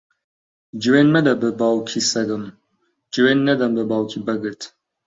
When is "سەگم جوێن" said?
2.11-3.39